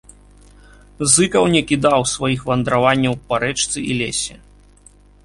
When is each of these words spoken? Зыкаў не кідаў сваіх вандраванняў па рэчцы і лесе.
Зыкаў 1.15 1.43
не 1.55 1.61
кідаў 1.71 2.05
сваіх 2.13 2.39
вандраванняў 2.53 3.13
па 3.29 3.35
рэчцы 3.45 3.77
і 3.89 3.99
лесе. 4.01 4.35